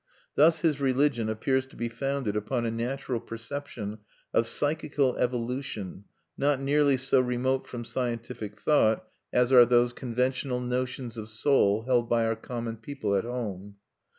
[0.33, 3.99] Thus his religion appears to be founded upon a natural perception
[4.33, 11.19] of psychical evolution not nearly so remote from scientific thought as are those conventional notions
[11.19, 13.75] of soul held by our common people at home.